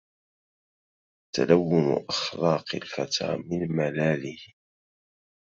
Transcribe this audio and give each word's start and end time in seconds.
تلون 1.35 2.05
أخلاق 2.09 2.65
الفتى 2.75 3.27
من 3.45 3.71
ملاله 3.75 4.37